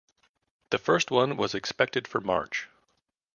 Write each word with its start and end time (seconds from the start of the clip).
The 0.71 0.79
first 0.79 1.11
one 1.11 1.37
was 1.37 1.53
expected 1.53 2.07
for 2.07 2.19
March. 2.21 2.67